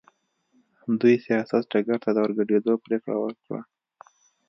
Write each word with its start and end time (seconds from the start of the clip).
دوی 1.01 1.15
سیاست 1.25 1.63
ډګر 1.71 1.97
ته 2.03 2.09
د 2.13 2.17
ورګډېدو 2.25 2.73
پرېکړه 2.85 3.15
وکړه. 3.19 3.59